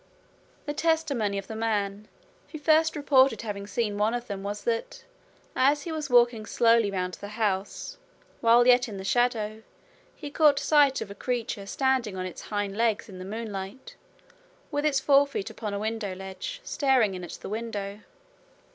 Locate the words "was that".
4.41-5.03